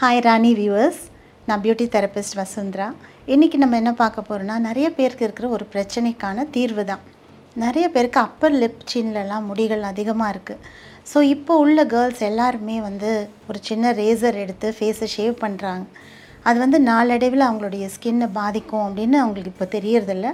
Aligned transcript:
Hi 0.00 0.20
Rani 0.24 0.50
viewers 0.58 0.98
நான் 1.46 1.62
beauty 1.62 1.86
therapist 1.94 2.36
Vasundhara. 2.40 2.86
இன்றைக்கி 3.34 3.56
நம்ம 3.62 3.78
என்ன 3.80 3.92
பார்க்க 4.00 4.22
போகிறோன்னா 4.28 4.56
நிறைய 4.66 4.88
பேருக்கு 4.98 5.24
இருக்கிற 5.26 5.46
ஒரு 5.56 5.64
பிரச்சனைக்கான 5.72 6.44
தீர்வு 6.56 6.82
தான். 6.90 7.02
நிறைய 7.62 7.86
பேருக்கு 7.94 8.20
அப்பர் 8.26 8.54
லிப் 8.60 8.84
சின்லலாம் 8.92 9.48
முடிகள் 9.50 9.82
அதிகமாக 9.90 10.34
இருக்குது 10.34 10.62
ஸோ 11.12 11.20
இப்போ 11.34 11.56
உள்ள 11.64 11.86
கேர்ள்ஸ் 11.94 12.22
எல்லாருமே 12.30 12.76
வந்து 12.86 13.10
ஒரு 13.48 13.60
சின்ன 13.70 13.92
ரேசர் 14.02 14.40
எடுத்து 14.44 14.70
ஃபேஸை 14.78 15.08
ஷேவ் 15.16 15.34
பண்ணுறாங்க 15.44 15.84
அது 16.46 16.56
வந்து 16.64 16.80
நாளடைவில் 16.90 17.48
அவங்களுடைய 17.48 17.88
ஸ்கின்னை 17.96 18.30
பாதிக்கும் 18.40 18.86
அப்படின்னு 18.88 19.18
அவங்களுக்கு 19.24 19.54
இப்போ 19.54 19.68
தெரியறதில்ல. 19.76 20.30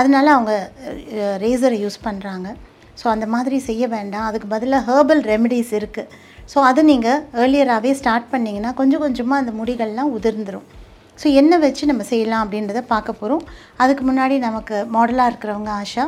அதனால 0.00 0.26
அவங்க 0.36 0.54
ரேசரை 1.46 1.80
யூஸ் 1.86 2.00
பண்ணுறாங்க 2.08 2.48
ஸோ 3.00 3.08
அந்த 3.16 3.28
மாதிரி 3.36 3.56
செய்ய 3.70 3.84
வேண்டாம். 3.96 4.28
அதுக்கு 4.30 4.54
பதிலாக 4.56 4.86
ஹேர்பல் 4.90 5.24
ரெமெடிஸ் 5.32 5.74
இருக்குது 5.80 6.24
ஸோ 6.52 6.58
அதை 6.70 6.82
நீங்கள் 6.92 7.22
ஏர்லியராகவே 7.42 7.92
ஸ்டார்ட் 8.00 8.28
பண்ணிங்கன்னா 8.32 8.72
கொஞ்சம் 8.80 9.04
கொஞ்சமாக 9.04 9.42
அந்த 9.42 9.52
முடிகள்லாம் 9.60 10.12
உதிர்ந்துடும் 10.18 10.66
ஸோ 11.20 11.26
என்ன 11.40 11.58
வச்சு 11.64 11.84
நம்ம 11.90 12.02
செய்யலாம் 12.12 12.42
அப்படின்றத 12.44 12.80
பார்க்க 12.92 13.20
போகிறோம் 13.20 13.44
அதுக்கு 13.82 14.02
முன்னாடி 14.08 14.36
நமக்கு 14.46 14.78
மாடலாக 14.96 15.30
இருக்கிறவங்க 15.30 15.70
ஆஷா. 15.82 16.04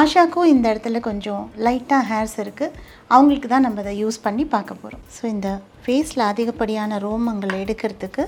ஆஷாக்கும் 0.00 0.50
இந்த 0.52 0.64
இடத்துல 0.72 1.00
கொஞ்சம் 1.06 1.42
லைட்டாக 1.64 2.02
ஹேர்ஸ் 2.10 2.36
இருக்குது 2.44 2.76
அவங்களுக்கு 3.14 3.48
தான் 3.48 3.64
நம்ம 3.66 3.80
அதை 3.82 3.92
யூஸ் 4.02 4.18
பண்ணி 4.26 4.44
பார்க்க 4.54 4.82
போகிறோம் 4.82 5.02
ஸோ 5.16 5.22
இந்த 5.32 5.48
ஃபேஸில் 5.84 6.24
அதிகப்படியான 6.30 6.98
ரோமங்கள் 7.06 7.54
எடுக்கிறதுக்கு 7.62 8.24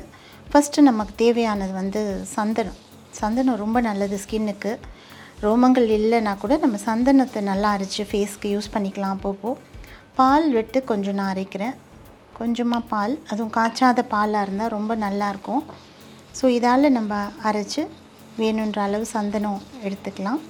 ஃபஸ்ட்டு 0.50 0.86
நமக்கு 0.88 1.14
தேவையானது 1.22 1.72
வந்து 1.80 2.00
சந்தனம். 2.34 2.76
சந்தனம் 3.20 3.60
ரொம்ப 3.62 3.78
நல்லது 3.88 4.16
ஸ்கின்னுக்கு 4.24 4.72
ரோமங்கள் 5.44 5.88
இல்லைன்னா 5.98 6.34
கூட 6.42 6.54
நம்ம 6.64 6.76
சந்தனத்தை 6.88 7.40
நல்லா 7.50 7.70
அரைச்சி 7.76 8.04
ஃபேஸ்க்கு 8.10 8.52
யூஸ் 8.54 8.72
பண்ணிக்கலாம் 8.74 9.14
அப்பப்போ. 9.16 9.50
பால் 10.18 10.46
விட்டு 10.56 10.78
கொஞ்சம் 10.90 11.16
நான் 11.18 11.32
அரைக்கிறேன். 11.32 11.74
கொஞ்சமாக 12.36 12.88
பால். 12.92 13.14
அதுவும் 13.30 13.52
காய்ச்சாத 13.56 14.02
பாலாக 14.12 14.44
இருந்தால் 14.46 14.72
ரொம்ப 14.74 14.92
நல்லாயிருக்கும் 15.02 15.64
ஸோ 16.38 16.44
இதால் 16.56 16.94
நம்ம 16.98 17.18
அரைச்சி 17.48 17.82
வேணுன்ற 18.40 18.80
அளவு 18.86 19.06
சந்தனம் 19.16 19.60
எடுத்துக்கலாம். 19.86 20.40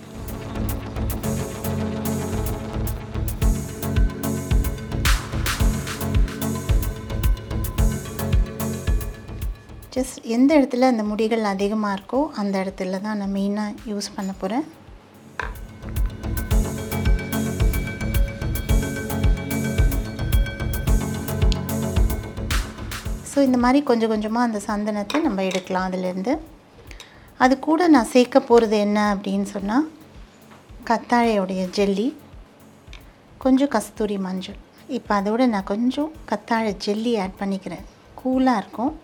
ஜஸ்ட் 9.97 10.19
எந்த 10.37 10.51
இடத்துல 10.61 10.89
அந்த 10.93 11.05
முடிகள் 11.11 11.53
அதிகமாக 11.55 11.97
இருக்கோ 11.99 12.23
அந்த 12.41 12.55
இடத்துல 12.65 12.99
தான் 13.05 13.21
நான் 13.23 13.37
மெயினாக 13.37 13.79
யூஸ் 13.93 14.15
பண்ண 14.17 14.33
போகிறேன் 14.41 14.67
ஸோ 23.37 23.43
இந்த 23.47 23.59
மாதிரி 23.63 23.79
கொஞ்சம் 23.89 24.11
கொஞ்சமாக 24.11 24.47
அந்த 24.49 24.59
சந்தனத்தை 24.67 25.17
நம்ம 25.25 25.41
எடுக்கலாம் 25.49 25.87
அதுலேருந்து. 25.89 26.35
அது 27.45 27.55
கூட 27.67 27.89
நான் 27.95 28.09
சேர்க்க 28.13 28.39
போகிறது 28.51 28.77
என்ன 28.85 28.99
அப்படின்னு 29.15 29.47
சொன்னால் 29.55 29.85
கத்தாழையோடைய 30.91 31.63
ஜெல்லி 31.79 32.07
கொஞ்சம் 33.43 33.71
கஸ்தூரி 33.75 34.17
மஞ்சள். 34.27 34.57
இப்போ 34.99 35.13
அதோட 35.19 35.49
நான் 35.55 35.69
கொஞ்சம் 35.73 36.09
கத்தாழை 36.31 36.73
ஜெல்லி 36.85 37.13
ஆட் 37.25 37.37
பண்ணிக்கிறேன். 37.41 37.85
கூலாக 38.21 38.63
இருக்கும். 38.63 38.95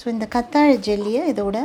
ஸோ 0.00 0.04
இந்த 0.14 0.28
கத்தாழை 0.36 0.74
ஜெல்லியை 0.88 1.22
இதோட 1.32 1.64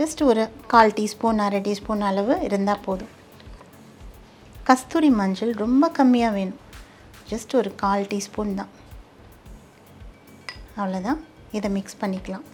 ஜஸ்ட் 0.00 0.20
ஒரு 0.30 0.44
கால் 0.74 0.94
டீஸ்பூன் 1.00 1.42
அரை 1.46 1.62
டீஸ்பூன் 1.68 2.04
அளவு 2.10 2.36
இருந்தால் 2.48 2.84
போதும். 2.88 3.14
கஸ்தூரி 4.70 5.12
மஞ்சள் 5.22 5.54
ரொம்ப 5.64 5.92
கம்மியாக 6.00 6.36
வேணும். 6.38 6.60
ஜஸ்ட் 7.32 7.58
ஒரு 7.62 7.72
கால் 7.86 8.06
டீஸ்பூன் 8.12 8.54
தான். 8.60 8.72
அவ்வளோதான் 10.80 11.20
இதை 11.58 11.68
மிக்ஸ் 11.76 12.00
பண்ணிக்கலாம். 12.02 12.46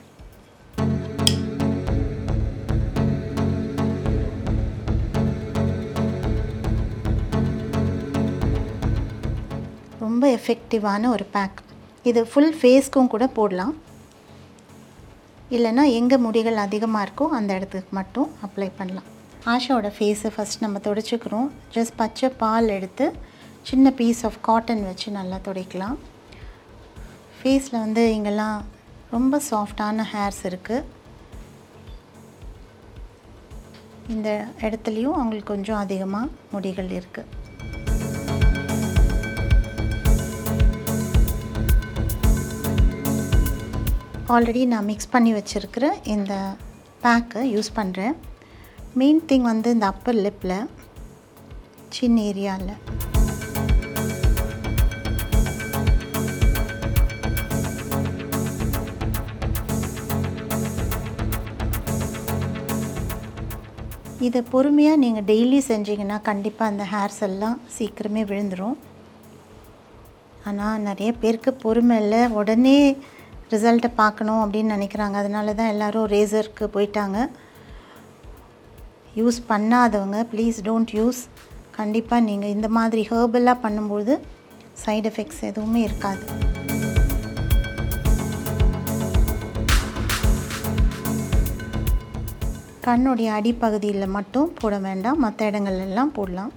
ரொம்ப 10.04 10.28
எஃபெக்டிவான 10.38 11.08
ஒரு 11.14 11.24
பேக் 11.34 11.58
இது 12.10 12.20
ஃபுல் 12.30 12.54
ஃபேஸ்க்கும் 12.60 13.12
கூட 13.14 13.24
போடலாம். 13.38 13.74
இல்லைன்னா 15.56 15.84
எங்கே 15.98 16.16
முடிகள் 16.26 16.58
அதிகமாக 16.64 17.04
இருக்கோ 17.06 17.26
அந்த 17.38 17.50
இடத்துக்கு 17.58 17.92
மட்டும் 17.98 18.28
அப்ளை 18.46 18.68
பண்ணலாம். 18.78 19.08
ஆஷாவோட 19.52 19.88
ஃபேஸை 19.96 20.30
ஃபஸ்ட் 20.34 20.62
நம்ம 20.64 20.80
துடைச்சிக்கிறோம். 20.86 21.48
ஜஸ்ட் 21.74 21.94
பச்சை 22.00 22.28
பால் 22.42 22.68
எடுத்து 22.76 23.06
சின்ன 23.70 23.92
பீஸ் 23.98 24.22
ஆஃப் 24.28 24.38
காட்டன் 24.48 24.82
வச்சு 24.88 25.10
நல்லா 25.18 25.38
துடைக்கலாம். 25.48 25.96
ஃபேஸில் 27.38 27.82
வந்து 27.84 28.04
இங்கெல்லாம் 28.16 28.56
ரொம்ப 29.16 29.40
சாஃப்டான 29.48 30.06
ஹேர்ஸ் 30.12 30.42
இருக்குது 30.46 30.84
இந்த 34.08 34.28
இடத்துலையும் 34.60 35.16
அவங்களுக்கு 35.16 35.52
கொஞ்சம் 35.52 35.80
அதிகமாக 35.80 36.32
முடிகள் 36.52 36.90
இருக்குது 36.96 37.32
ஆல்ரெடி 44.28 44.62
நான் 44.66 44.86
மிக்ஸ் 44.86 45.10
பண்ணி 45.10 45.32
வச்சுருக்கிற 45.34 45.86
இந்த 46.08 46.32
பேக்கை 47.02 47.42
யூஸ் 47.50 47.76
பண்ணுறேன் 47.76 48.14
மெயின் 48.96 49.20
திங் 49.28 49.46
வந்து 49.46 49.68
இந்த 49.74 49.86
அப்பர் 49.86 50.18
லிப்பில் 50.20 50.56
சின்ன 51.90 52.22
ஏரியாவில் 52.30 52.74
இதை 64.26 64.40
பொறுமையாக 64.52 65.00
நீங்கள் 65.02 65.26
டெய்லி 65.30 65.58
செஞ்சீங்கன்னா 65.68 66.16
கண்டிப்பாக 66.28 66.72
அந்த 66.72 66.84
ஹேர்ஸ் 66.92 67.22
எல்லாம் 67.26 67.56
சீக்கிரமே 67.76 68.22
விழுந்துடும் 68.30 68.76
ஆனால் 70.48 70.82
நிறைய 70.88 71.10
பேருக்கு 71.22 71.50
பொறுமை 71.64 71.96
இல்லை. 72.02 72.22
உடனே 72.40 72.76
ரிசல்ட்டை 73.52 73.90
பார்க்கணும் 74.00 74.42
அப்படின்னு 74.44 74.76
நினைக்கிறாங்க. 74.76 75.16
அதனால 75.22 75.54
தான் 75.58 75.72
எல்லோரும் 75.72 76.10
ரேசருக்கு 76.14 76.66
போயிட்டாங்க. 76.76 77.18
யூஸ் 79.20 79.40
பண்ணாதவங்க 79.52 80.20
ப்ளீஸ் 80.32 80.58
டோன்ட் 80.68 80.94
யூஸ் 81.00 81.22
கண்டிப்பாக 81.78 82.26
நீங்கள் 82.30 82.54
இந்த 82.56 82.68
மாதிரி 82.78 83.04
ஹேர்பெல்லாம் 83.12 83.64
பண்ணும்போது 83.66 84.14
சைடு 84.84 85.08
எஃபெக்ட்ஸ் 85.12 85.44
எதுவுமே 85.50 85.82
இருக்காது. 85.88 86.24
கண்ணுடைய 92.86 93.28
அடிப்பகுதியில் 93.36 94.14
மட்டும் 94.16 94.52
போட 94.60 94.74
வேண்டாம். 94.84 95.18
மற்ற 95.24 95.46
இடங்கள் 95.50 95.78
எல்லாம் 95.86 96.12
போடலாம் 96.18 96.52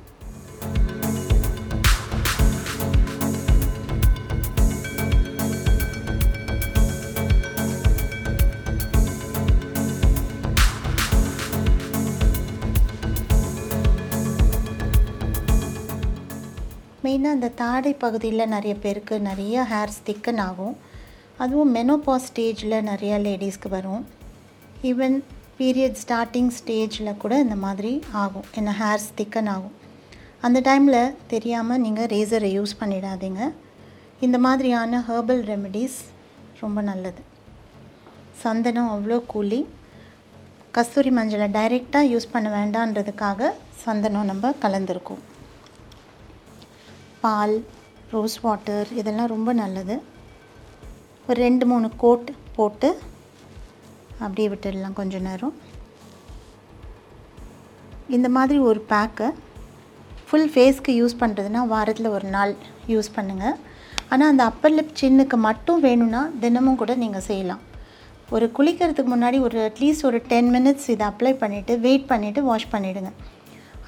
மெயினாக 17.04 17.38
இந்த 17.38 17.50
தாடை 17.62 17.92
பகுதியில் 18.04 18.52
நிறைய 18.54 18.74
பேருக்கு 18.84 19.16
நிறைய 19.28 19.66
ஹேர்ஸ் 19.72 20.00
திக்கன் 20.08 20.42
ஆகும். 20.48 20.76
அதுவும் 21.44 21.74
மெனோபா 21.76 22.16
ஸ்டேஜில் 22.28 22.76
நிறையா 22.92 23.18
லேடிஸ்க்கு 23.26 23.70
வரும். 23.76 24.04
ஈவன் 24.90 25.18
பீரியட் 25.60 25.98
ஸ்டார்டிங் 26.02 26.52
ஸ்டேஜில் 26.58 27.18
கூட 27.22 27.34
இந்த 27.46 27.56
மாதிரி 27.64 27.92
ஆகும். 28.22 28.46
என்ன 28.60 28.72
ஹேர்ஸ் 28.82 29.08
திக்கன் 29.18 29.50
ஆகும். 29.54 29.74
அந்த 30.46 30.60
டைமில் 30.68 31.16
தெரியாமல் 31.34 31.82
நீங்கள் 31.86 32.10
ரேசரை 32.14 32.50
யூஸ் 32.58 32.74
பண்ணிடாதீங்க. 32.82 33.42
இந்த 34.26 34.38
மாதிரியான 34.46 35.02
ஹேர்பல் 35.08 35.44
ரெமெடிஸ் 35.50 35.98
ரொம்ப 36.62 36.82
நல்லது. 36.92 37.22
சந்தனம் 38.44 38.90
அவ்வளோ 38.94 39.18
கூலி. 39.34 39.62
கஸ்தூரி 40.78 41.14
மஞ்சளை 41.18 41.50
டைரெக்டாக 41.58 42.10
யூஸ் 42.14 42.32
பண்ண 42.34 42.48
வேண்டான்றதுக்காக 42.58 43.52
சந்தனம் 43.84 44.30
நம்ம 44.32 44.54
கலந்துருக்கோம். 44.64 45.22
பால் 47.26 47.58
ரோஸ் 48.16 48.40
வாட்டர் 48.46 48.90
இதெல்லாம் 49.02 49.34
ரொம்ப 49.36 49.54
நல்லது. 49.64 49.98
ஒரு 51.30 51.40
ரெண்டு 51.48 51.66
மூணு 51.72 51.90
கோட் 52.04 52.30
போட்டு 52.58 52.90
அப்படியே 54.24 54.48
விட்டுடலாம் 54.54 54.98
கொஞ்ச 55.00 55.20
நேரம். 55.28 55.56
இந்த 58.18 58.28
மாதிரி 58.38 58.60
ஒரு 58.70 58.82
பேக்கு 58.92 59.28
ஃபுல் 60.28 60.52
ஃபேஸ்க்கு 60.54 60.94
யூஸ் 61.00 61.20
பண்ணுறதுனா 61.22 61.62
வாரத்தில் 61.74 62.14
ஒரு 62.18 62.28
நாள் 62.36 62.52
யூஸ் 62.94 63.16
பண்ணுங்கள் 63.16 63.58
ஆனால் 64.14 64.30
அந்த 64.32 64.44
அப்பர் 64.52 64.76
லிப் 64.76 65.00
சின்னுக்கு 65.02 65.38
மட்டும் 65.48 65.82
வேணும்னா 65.88 66.22
தினமும் 66.44 66.80
கூட 66.82 66.94
நீங்கள் 67.04 67.26
செய்யலாம். 67.30 67.64
ஒரு 68.36 68.46
குளிக்கிறதுக்கு 68.58 69.12
முன்னாடி 69.14 69.38
ஒரு 69.48 69.58
அட்லீஸ்ட் 69.68 70.06
ஒரு 70.10 70.18
டென் 70.32 70.50
மினிட்ஸ் 70.56 70.88
இதை 70.94 71.06
அப்ளை 71.12 71.34
பண்ணிவிட்டு 71.44 71.76
வெயிட் 71.86 72.06
பண்ணிவிட்டு 72.12 72.42
வாஷ் 72.50 72.72
பண்ணிவிடுங்க 72.74 73.12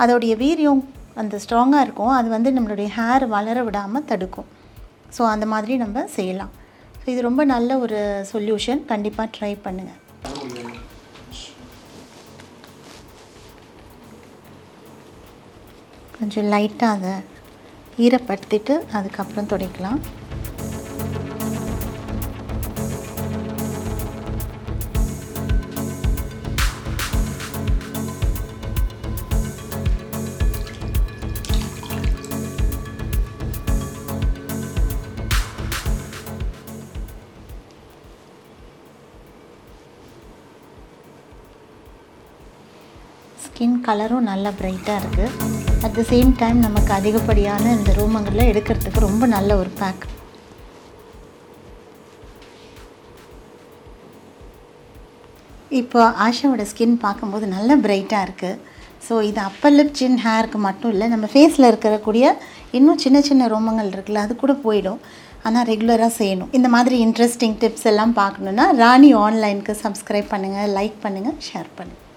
அதோடைய 0.04 0.34
வீரியம் 0.44 0.82
அந்த 1.22 1.36
ஸ்ட்ராங்காக 1.44 1.86
இருக்கும். 1.86 2.14
அது 2.20 2.28
வந்து 2.36 2.50
நம்மளுடைய 2.58 2.90
ஹேர் 2.98 3.26
வளர 3.36 3.58
விடாமல் 3.68 4.08
தடுக்கும். 4.12 4.50
ஸோ 5.16 5.22
அந்த 5.34 5.46
மாதிரி 5.54 5.74
நம்ம 5.84 6.06
செய்யலாம். 6.18 6.54
ஸோ 7.02 7.06
இது 7.14 7.22
ரொம்ப 7.30 7.42
நல்ல 7.54 7.78
ஒரு 7.86 8.00
சொல்யூஷன் 8.34 8.82
கண்டிப்பாக 8.92 9.30
ட்ரை 9.38 9.54
பண்ணுங்கள் 9.66 10.01
கொஞ்சம் 16.18 16.50
லைட்டாக 16.54 16.96
அதை 16.96 17.14
ஈரப்படுத்திட்டு 18.06 18.74
அதுக்கப்புறம் 18.98 19.48
துடைக்கலாம். 19.52 20.00
ஸ்கின் 43.52 43.80
கலரும் 43.86 44.28
நல்லா 44.30 44.52
பிரைட்டாக 44.60 45.00
இருக்குது 45.02 45.30
அட் 45.86 45.96
த 45.98 46.04
சேம் 46.12 46.30
டைம் 46.42 46.60
நமக்கு 46.66 46.92
அதிகப்படியான 46.98 47.64
இந்த 47.78 47.92
ரூமங்களில் 47.98 48.50
எடுக்கிறதுக்கு 48.52 49.00
ரொம்ப 49.06 49.26
நல்ல 49.34 49.50
ஒரு 49.62 49.72
பேக் 49.80 50.04
இப்போ 55.80 56.00
ஆஷாவோட 56.26 56.64
ஸ்கின் 56.72 56.96
பார்க்கும்போது 57.06 57.48
நல்ல 57.56 57.76
பிரைட்டாக 57.86 58.28
இருக்குது 58.28 58.60
ஸோ 59.08 59.16
இது 59.30 59.42
அப்பர் 59.50 59.76
லிப் 59.78 59.98
சின் 60.02 60.20
ஹேருக்கு 60.26 60.62
மட்டும் 60.68 60.94
இல்லை 60.94 61.08
நம்ம 61.14 61.30
ஃபேஸில் 61.34 61.70
இருக்கக்கூடிய 61.72 62.26
இன்னும் 62.80 63.02
சின்ன 63.06 63.22
சின்ன 63.30 63.48
ரோமங்கள் 63.54 63.92
இருக்குல்ல 63.96 64.24
அது 64.28 64.36
கூட 64.44 64.56
போயிடும். 64.68 65.02
ஆனால் 65.48 65.68
ரெகுலராக 65.72 66.12
செய்யணும். 66.20 66.52
இந்த 66.60 66.70
மாதிரி 66.76 66.98
இன்ட்ரெஸ்டிங் 67.08 67.58
டிப்ஸ் 67.64 67.90
எல்லாம் 67.92 68.14
பார்க்கணுன்னா 68.22 68.68
ராணி 68.84 69.12
ஆன்லைனுக்கு 69.26 69.76
சப்ஸ்கிரைப் 69.84 70.32
பண்ணுங்கள் 70.36 70.74
லைக் 70.80 70.98
பண்ணுங்கள் 71.06 71.38
ஷேர் 71.50 71.70
பண்ணுங்கள் 71.80 72.08